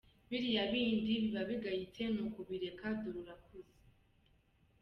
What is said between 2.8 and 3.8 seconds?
dore urakuze.